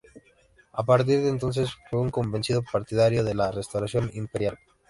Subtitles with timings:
[0.73, 4.57] A partir de entonces fue un convencido partidario de la restauración imperial.